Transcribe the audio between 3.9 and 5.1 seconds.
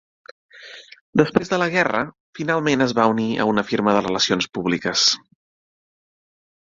de relacions públiques.